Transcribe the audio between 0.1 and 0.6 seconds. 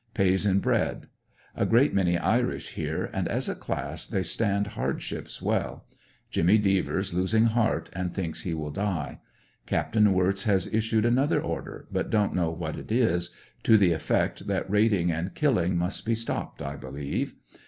Pays